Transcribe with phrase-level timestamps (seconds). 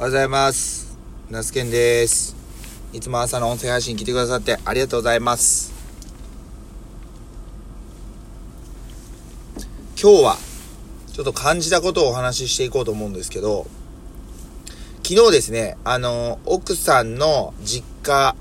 [0.00, 0.96] おはようございます。
[1.28, 2.34] ナスケンです。
[2.94, 5.74] いつも朝の音声配信聞いてくださってありがとうございます。
[10.02, 10.36] 今日は、
[11.12, 13.66] ちょっと感じたことをお話ししていこうと思うんですけど、
[15.06, 18.34] 昨日ですね、あの、奥さんの実家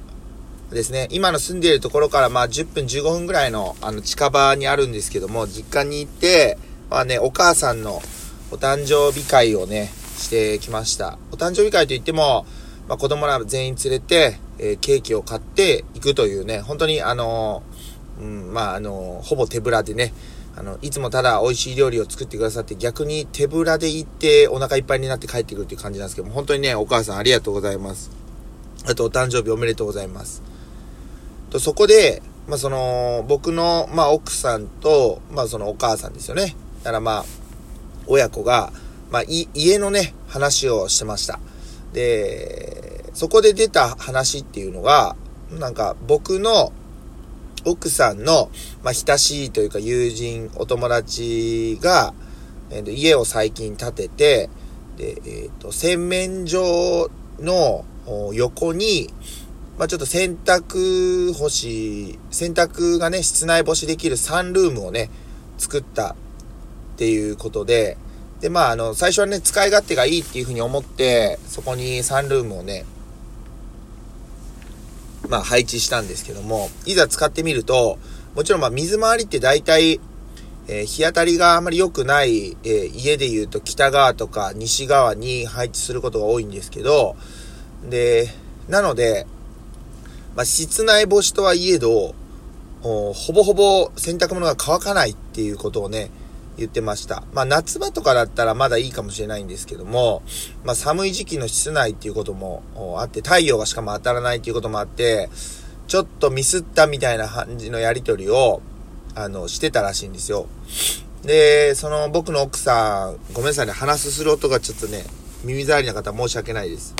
[0.71, 6.57] ですね、今の住んでいるところからまあ10分15分ぐらいのあの近場にあるんですけども、実家に行って、
[6.89, 8.01] まあね、お母さんの
[8.49, 11.17] お誕生日会をね、してきました。
[11.31, 12.45] お誕生日会といっても、
[12.87, 20.13] まあ、子供ら全員連れて、えーケーキを買っていくというね、本当にあのーうん、まあ、あのーほぼ手ぶらでね、
[20.55, 28.11] あの、いつもただ美味しい料理を作ってくださって逆に手ぶらで行ってお腹いっぱいになって帰ってくるっていう感じなんですけども、本当にね、お母さんありがとうございます。
[28.85, 30.41] あとお誕生日おめでとうございます。
[31.49, 36.55] と、そこで、まあ、その、僕の、まあ、奥さんと、まあ、そのお母さんですよね。
[36.79, 37.25] だからまあ、
[38.07, 38.73] 親子が、
[39.11, 41.39] まあ、い、家のね、話をしてました。
[41.93, 45.15] で、そこで出た話っていうのが、
[45.51, 46.71] なんか僕の
[47.65, 48.49] 奥さんの、
[48.83, 52.13] まあ、親しいというか友人、お友達が、
[52.69, 54.49] えー家を最近建てて、
[54.97, 57.83] で、えっ、と、洗面所の
[58.33, 59.09] 横に、
[59.79, 65.09] まあ、ちょっと洗濯干し、洗濯がね、室内干しできるサンルームをね、
[65.57, 66.15] 作ったっ
[66.97, 67.97] ていうことで、
[68.41, 72.85] で、まあ、あの、最初はね、使い勝手がいいっていうふうに思って、そこにサンルームをね、
[75.27, 77.97] まあ、配置したんですけども、いざ使ってみると、
[78.35, 79.99] もちろんまあ、水回りって大体、
[80.67, 87.15] えー日当たりがあまり良くない、えー家で言うと北側とか西側に配置することが多いんですけど、
[87.89, 88.29] で、
[88.67, 89.25] なので、
[90.35, 92.13] まあ、室内干しとはいえど、
[92.81, 96.11] ほぼほぼ洗濯物が乾かないっていうことをね、
[96.59, 97.23] 言ってました。
[97.33, 100.21] まあ夏場とかだったらまだいいかもしれないんですけども、
[100.63, 102.63] まあ寒い時期の室内っていうことも
[102.99, 105.29] あって、太陽がしかも当たらないっていうこともあって、
[105.87, 108.61] ちょっとミスったみたいな感じのやりとりを、
[109.15, 110.47] あの、してたらしいんですよ。
[111.23, 115.03] で、その僕の奥さん、ごめんなさいね、話すする音がちょっとね、
[115.43, 116.95] 耳障りな方申し訳ないです。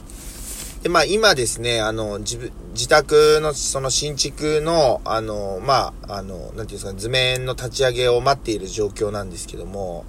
[0.84, 10.06] で、まあ今ですね、あの、自分、自宅のその新築の、あの、まあ、あの、なんていうんですか、図面の立ち上げを待っている状況なんですけども、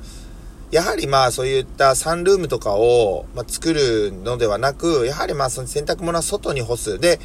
[0.70, 7.00] やはりまあそういったサンルームとかを、まあ、作るのではなく、やはりまあその洗濯物は外に干す。
[7.00, 7.18] で、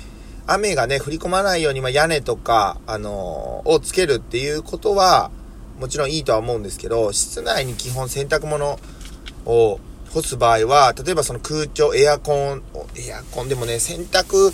[0.48, 5.30] 雨がね、降り込まないように、まあ屋根とか、あのをつけるっていうことは、
[5.80, 8.80] もちろんいいとは思うんですけど、室内に基本洗濯物
[9.46, 9.80] を
[10.12, 12.64] 干す場合は、例えばその空調、エアコン、
[12.98, 14.54] エアコンでもね、洗濯、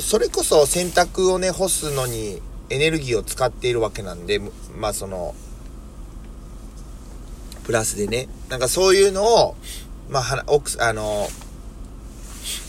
[0.00, 2.40] それこそ洗濯をね、干すのに
[2.70, 4.40] エネルギーを使っているわけなんで、
[4.76, 5.34] まあその、
[7.64, 9.56] プラスでね、なんかそういうのを、
[10.08, 11.28] まあ、はな奥、あの、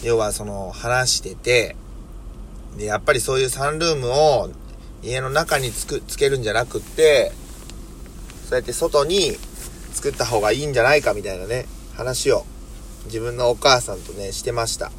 [0.04, 1.76] 要はその、話してて、
[2.78, 4.50] で、やっぱりそういうサンルームを
[5.02, 7.32] 家の中につく、つけるんじゃなくって、
[8.50, 9.38] そうやって外に
[9.94, 12.46] 作った方がいいんじゃないかみたいなね、話を
[13.06, 14.92] 自分のお母さんとね、してました。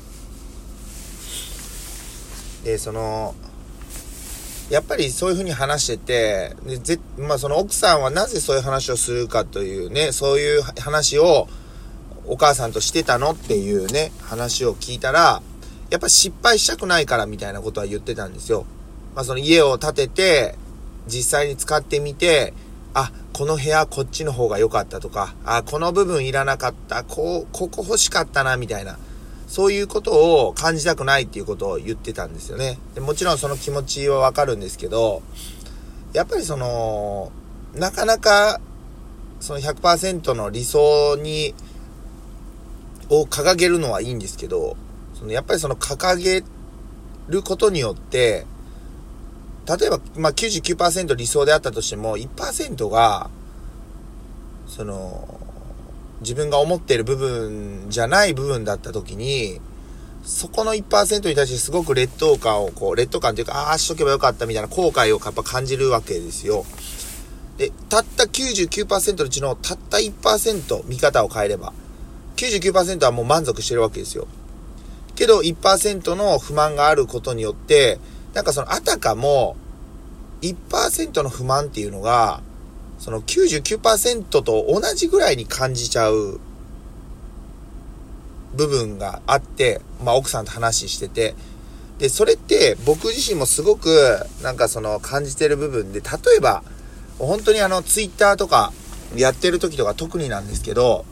[2.65, 3.35] で、その、
[4.71, 11.49] やっぱりそういう風に話してて、でぜまあその奥さんはなぜそういう話をするかというね、そういう話を
[12.27, 15.43] お母さんとしてたのっていうね、話を聞いたら、
[15.91, 18.65] やっぱ失敗したくないからみたいなことは言ってたんですよ。
[19.17, 20.55] まあその家を建てて、
[21.09, 22.55] 実際に使ってみて、
[22.95, 28.99] あ、この部屋こっちの方が良かったとか、あ、この部分いらなかった、こう、ここ欲しかったな、みたいな。
[29.47, 32.79] そういうことを感じたくないっていうことを言ってたんですよね。
[32.95, 35.23] でもちろんその気持ちはわかるんですけど、
[36.13, 37.33] やっぱりその、
[37.75, 38.61] なかなか、
[39.41, 41.55] その100%の理想に、
[43.09, 44.77] を掲げるのはいいんですけど、
[45.19, 46.45] そのやっぱりその掲げ
[47.29, 48.47] ることによって、
[49.77, 53.31] 例えば、まあ、99%理想であったとしても、1%が、
[54.67, 55.41] その、
[56.21, 59.61] 自分が思っている部分じゃない部分だった時に、
[60.25, 66.65] そこの1%に対してすごく劣等感を、こう、劣等感というか、ああ、しとけばよかったみたいな後悔をやっぱ感じるわけですよ。
[67.57, 71.73] で、たった99%のうちのたった1%見方を変えれば、
[72.37, 74.27] 99%はもう満足してるわけですよ。
[75.15, 77.99] けど1%の不満があることによって、
[78.35, 79.57] なんかそのあたかも
[80.43, 82.43] 1%の不満っていうのが、
[82.99, 86.39] その99%と同じぐらいに感じちゃう
[88.55, 91.35] 部分があって、まあ奥さんと話してて、
[91.99, 96.63] で、それって僕自身もすごくなんかその感じてる部分で、例えば、
[97.19, 98.73] 本当にあのツイッターとか
[99.15, 101.05] やってる時とか特になんですけど、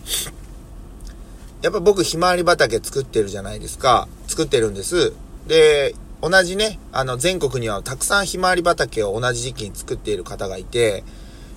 [1.60, 4.08] やっぱ僕ひまわり畑作ってるじゃないですか。
[4.28, 5.12] 作ってるんです。
[5.46, 11.04] で、同じね、あの全国にはたくさんひまわり畑を同じ時期に作っている方がいて、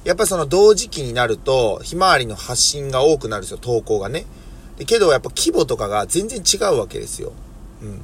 [0.03, 4.25] やっぱその同時期になると、ひまわりの発信が多くなるんですよ、投稿がね。
[4.77, 7.33] でけどやっぱ規模とかが全然違うわけですよ。
[7.81, 8.01] うん。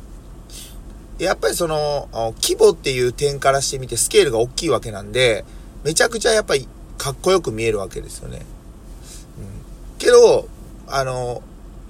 [1.19, 2.09] やっぱりその、
[2.41, 5.45] 規模っていう点からしてみてスケールが大きいわけなんで、
[5.83, 6.67] めちゃくちゃやっぱり
[6.97, 8.45] かっこよく見えるわけですよね。
[9.39, 9.97] うん。
[9.97, 10.47] けど、
[10.87, 11.41] あの、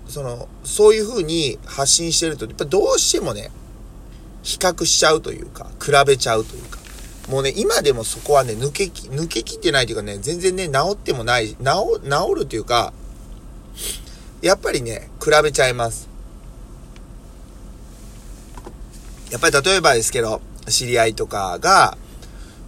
[0.08, 3.52] その、そういう風に発信してると、やっぱどうしてもね、
[4.48, 6.80] 比較しちゃうというか、比べちゃうというか。
[7.28, 12.94] もうね、今でもそこはね、抜けき、抜けきってないというかね、全然ね、治ってもない、治、治るというか、
[14.42, 16.08] やっぱりね、比べちゃいます。
[19.32, 20.40] やっぱり例えばですけど、
[20.70, 21.98] 知り合いとかが、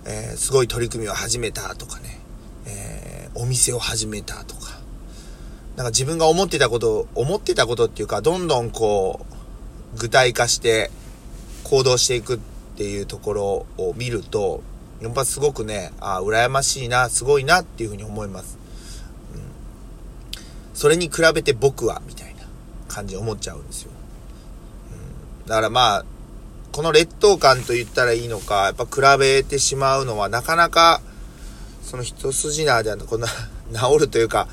[0.04, 2.20] えー、すごい取り組みを始めたとかね、
[2.66, 4.82] えー、お店を始めたとか、
[5.78, 9.26] なんか自分が思ってたこと、思ってたことっていうか、どんどんこ
[9.96, 10.92] う、具体化して
[11.70, 12.40] 行動していくっ
[12.78, 13.44] ていうところ
[13.78, 14.64] を見ると、
[15.02, 18.58] やっぱすごくね、あ羨ましいな、すごいなっていうふうに思います。
[19.36, 19.42] うん。
[20.74, 22.42] それに比べて僕は、みたいな
[22.88, 23.92] 感じ思っちゃうんですよ。
[25.44, 25.48] うん。
[25.48, 26.06] だからまあ、
[26.72, 31.02] この劣等感と言ったらいいのか、やっぱ比べてしまうのはなかなか、
[31.84, 33.28] その一筋縄ではこんな
[33.74, 34.48] 治るというか、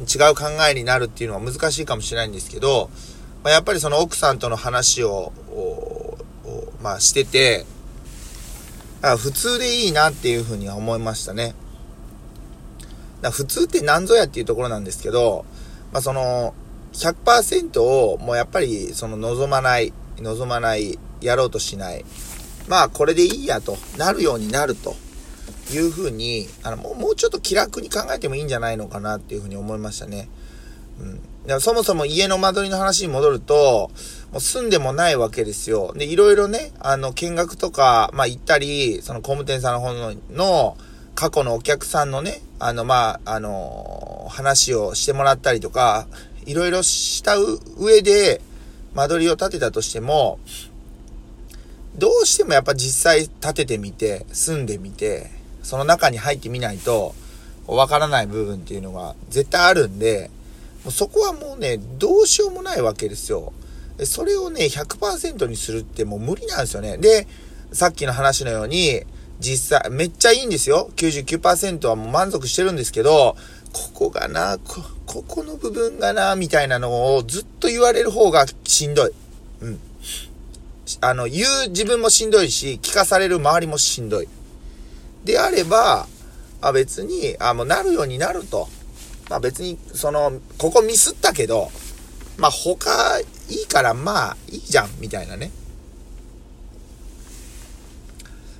[0.00, 2.90] 違う考えになるっていうのは難しいかもしれないんですけど、
[3.42, 5.32] まあ、やっぱりその奥さんとの話を、
[6.82, 7.66] まあ、してて、
[9.02, 11.54] あ普通でいいなっていうふうには思いましたね。
[13.22, 15.44] だ普通って何ぞやっていうところなんですけど、
[15.92, 16.54] まあ、その
[16.92, 22.04] 100%をもうやっぱりその望まない、望まないやろうとしない。
[22.68, 24.94] まあ、これでいいやと、なるようになると
[25.72, 30.28] いうふうに、あの、もうちょっと気楽に考えてもいいんじゃないのかなっていうふうに思いましたね。
[31.00, 31.60] うん。
[31.60, 33.90] そもそも家の間取りの話に戻ると、
[34.30, 35.92] もう住んでもないわけですよ。
[35.96, 40.76] で、いろいろね、あの、見学とか、まあ行ったり、その工務店さんの方の、の
[41.14, 46.06] 過去のお客さんのね、あの、まあ、あの、話をしてもらったりとか、
[46.46, 47.36] いろいろした
[47.78, 48.40] 上で、
[48.94, 50.38] 間取りを建てたとしても、
[51.96, 55.30] どうしてもやっぱ実際建ててみて、住んでみて、
[55.62, 57.14] その中に入ってみないと、
[57.66, 60.30] わからない部分っていうのが絶対あるんで、
[60.88, 63.52] そこはもうね、どうしようもないわけですよ。
[64.04, 66.96] それをね、100%にするってもう無理なんですよね。
[66.96, 67.26] で、
[67.72, 69.04] さっきの話のように、
[69.40, 70.90] 実際、めっちゃいいんですよ。
[70.96, 73.36] 99%はもう満足してるんですけど、
[73.72, 79.12] ここがな、こ、ここの部分がな、みたいなのをずっと言われる方がしんどい。
[79.62, 79.80] うん。
[81.00, 84.28] あの、言う自分もしんどいし、聞かされる周りもしんどい。
[85.24, 86.06] であれば、
[86.60, 88.68] あ別に、あもうなるようになると。
[89.30, 91.70] まあ別に、その、ここミスったけど、
[92.36, 93.24] まあ他い
[93.62, 95.52] いからまあいいじゃん、みたいなね。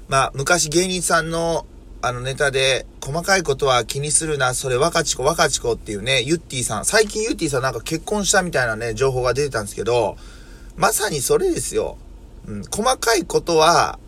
[0.09, 1.67] まあ昔芸人さんの
[2.03, 10.17] あのネタで、細かいことは気にするな、それ若ち子若ち子っていうね、ゆってぃさん、最近ゆってぃさんなんか結婚したみたいなね、情報が出てたんですけど、
[10.77, 11.99] まさにそれですよ。
[12.47, 13.99] うん、細かいことは、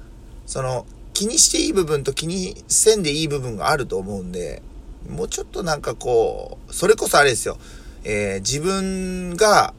[0.46, 4.62] その、気にしていい部分と気にせんでいい部分があると思うんで、
[5.08, 7.58] もうちょっとなんかこう、それこそあれですよ。
[8.04, 9.74] えー、自分が、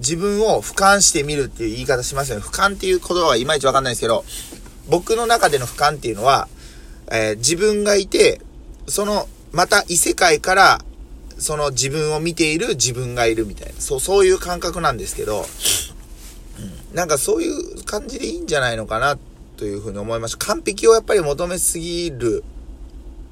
[0.00, 2.44] 自分を俯瞰してみるっていう言い方しますよね。
[2.44, 4.24] 俯瞰っていう言葉はいまいちわかんないですけど、
[4.88, 6.48] 僕の中での俯瞰っていうのは、
[7.10, 8.40] えー、自分がいて、
[8.86, 10.84] その、また異世界から、
[11.38, 15.44] その自分を見ている自分がいるみたいな、そう、そういう感覚なんですけど、
[16.90, 19.18] うん、なんかそういう感じでいいんじゃないのかな
[19.56, 20.38] というふうに思いました。
[20.46, 22.44] 完璧をやっぱり求めすぎる。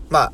[0.08, 0.32] まあ、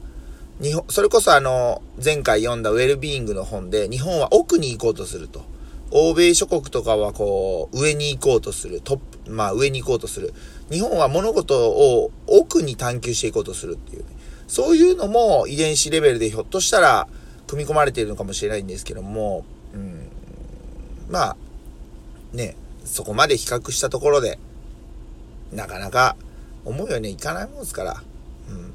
[0.61, 5.45] 日本、それこそあの、前回読んだウェルビーイングの本で、日本は奥に行こうとすると。
[5.91, 8.81] 欧米諸国とかはこう、上に行こうとする。
[8.81, 10.33] トップ、まあ上に行こうとする。
[10.71, 14.05] 日本は物事を奥に探求していこうとするっていう、
[14.49, 17.09] そういうのも遺伝子レベルでひょっとしたら
[17.47, 19.45] 組み込まれているのかもしれないんですけども、
[19.75, 20.09] うん、
[21.11, 21.37] まあ、
[22.33, 24.39] ね、そこまで比較したところで、
[25.53, 26.17] なかなか
[26.65, 28.03] 思うようにいかないもんですから、
[28.49, 28.73] うん。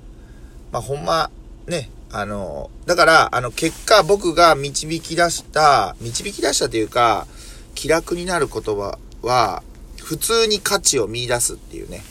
[0.72, 1.31] まあほんま、
[1.67, 7.27] ね、あの、だから、あの、結果僕が導き出した、導き出したというか、
[7.75, 9.63] 気楽になる言葉は、
[10.01, 12.03] 普通に価値を見出すっていうね、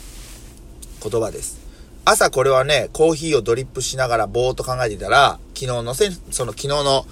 [1.02, 1.58] 言葉です。
[2.04, 7.06] 朝これはね、コーヒーをドリップしながらぼーっと考えてたら、昨日のせ、その昨日の、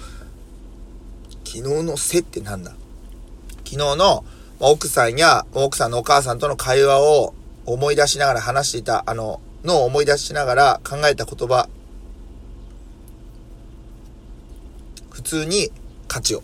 [1.43, 2.71] 昨日のせってなんだ？
[3.65, 4.23] 昨日の
[4.59, 7.33] ま奥さんや奥さんのお母さんとの会話を
[7.65, 11.67] 思い出しながら話していた、あの、のを思い出しながら考えた言葉
[15.15, 15.71] 普通に
[16.09, 16.39] 価値を。
[16.39, 16.41] っ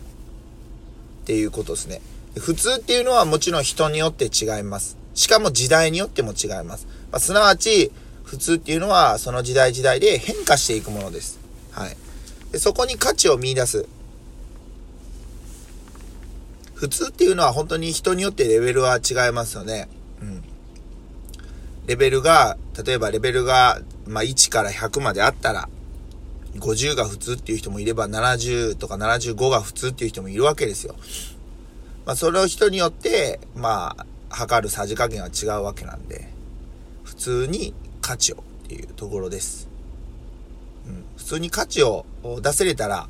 [1.26, 2.00] ていうことですね。
[2.38, 4.96] 普通っていうのはもちろん人によって違います。
[5.12, 6.86] しかも時代によっても違います。
[7.10, 7.92] まあ、すなわち、
[8.24, 11.38] 普通っていうのはその時代時代で変化していくものです。
[11.70, 11.96] はい。
[12.50, 13.86] でそこに価値を見出す。
[16.74, 19.86] 普通っていうのは本当に人によってレベルは違いますよね。
[20.22, 20.42] うん。
[21.86, 25.68] レベルが、例えばレベルが、まあ、1から100まであったら、
[26.56, 30.94] 50が普通っていう人もいれば、70とか75が普通っていう人もいるわけですよ。
[32.04, 36.28] まあ、それを人によって、まあ、測るさじ加減は違うわけなんで、
[37.04, 39.68] 普通に価値をっていうところです。
[40.86, 42.04] うん、普通に価値を
[42.42, 43.08] 出せれたら、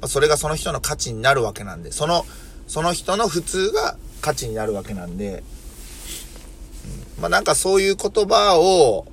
[0.00, 2.24] ま、それがその人の価値になるわけなんで、その、
[2.66, 5.42] その人の普通が価値になるわけなんで、
[7.16, 9.06] うん、まあなんかそういう言葉を、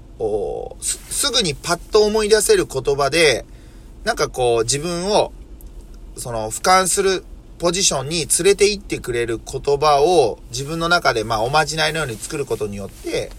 [0.82, 3.46] すすぐにパッと思い出せる言葉で、
[4.08, 5.34] なんかこう自分を、
[6.16, 7.26] その俯瞰する
[7.60, 13.34] ポジションに連れて行ってくれる言葉を自分の中でまあおまじないのように作ることによって、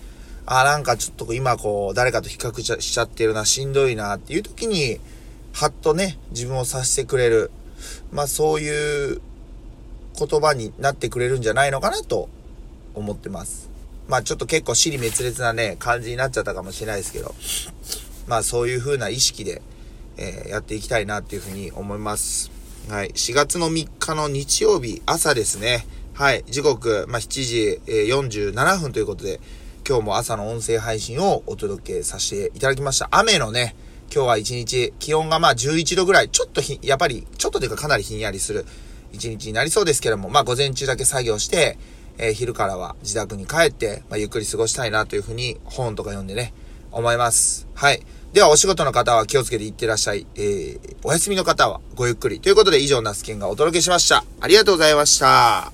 [0.44, 5.00] あ、なんかちょっと今こう誰かと比較しちゃってるな、しんどいなっていう時に、
[5.54, 7.50] はっとね、自分をさせてくれる。
[8.12, 9.22] まあそういう
[10.18, 12.28] 言葉になってくれるんじゃないのかなと
[12.94, 13.70] 思ってます。
[14.06, 17.34] まあちょっと結構尻滅裂なね、感じになっちゃったかもしれないですけど、
[18.26, 19.62] まあそういう風な意識で、
[20.18, 22.50] えー、やっていきたいなっていうふうに思います。
[22.88, 23.08] はい。
[23.10, 25.86] 4月の3日の日曜日朝ですね。
[26.14, 26.44] はい。
[26.48, 29.40] 時刻、まあ、7時、えー、47分ということで、
[29.88, 33.08] 今日も朝の音声配信をお届けさせていただきました。
[33.10, 33.74] 雨のね、
[34.12, 38.66] 今日は一日、気温がまあ11度ぐらい、ちょっとひ、やっぱり、ちょっとというかかなりひんやりする
[39.12, 41.78] 一日になりそうですけども、まあ午前中だけ作業して、
[42.18, 46.52] えー、昼からは自宅に帰って、まあ、ゆっくり過ごしたいなというふうに本とか読んでね、
[46.90, 47.68] 思います。
[47.74, 48.02] はい。
[48.32, 50.26] では、お仕事の方は気をつけていってらっしゃい。
[50.36, 52.40] えー、お休みの方はごゆっくり。
[52.40, 54.24] ということで、以上、ナスケンがお届けしました。
[54.40, 55.72] ありがとうございました。